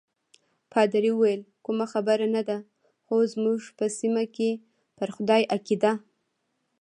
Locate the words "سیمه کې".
3.97-4.49